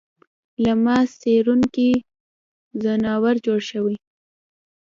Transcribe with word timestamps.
له 0.63 0.73
ما 0.83 0.97
څېرونکی 1.21 1.91
ځناور 2.83 3.35
جوړ 3.45 3.59
شوی 3.71 3.95